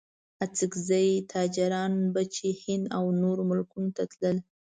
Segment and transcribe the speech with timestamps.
[0.43, 4.37] اڅګزي تاجران به چې هند او نورو ملکونو ته تلل.